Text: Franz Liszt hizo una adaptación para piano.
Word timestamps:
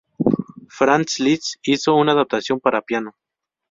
Franz 0.67 1.19
Liszt 1.19 1.57
hizo 1.61 1.93
una 1.95 2.13
adaptación 2.13 2.59
para 2.59 2.81
piano. 2.81 3.13